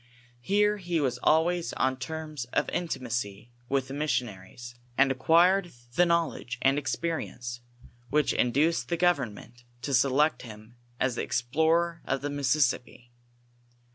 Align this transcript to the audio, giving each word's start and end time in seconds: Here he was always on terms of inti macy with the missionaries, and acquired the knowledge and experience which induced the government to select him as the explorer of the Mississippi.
Here 0.39 0.77
he 0.77 0.99
was 0.99 1.19
always 1.19 1.73
on 1.73 1.95
terms 1.97 2.45
of 2.53 2.65
inti 2.69 2.99
macy 2.99 3.51
with 3.69 3.87
the 3.87 3.93
missionaries, 3.93 4.73
and 4.97 5.11
acquired 5.11 5.73
the 5.93 6.07
knowledge 6.07 6.57
and 6.63 6.79
experience 6.79 7.61
which 8.09 8.33
induced 8.33 8.89
the 8.89 8.97
government 8.97 9.63
to 9.83 9.93
select 9.93 10.41
him 10.41 10.75
as 10.99 11.17
the 11.17 11.21
explorer 11.21 12.01
of 12.05 12.21
the 12.21 12.31
Mississippi. 12.31 13.11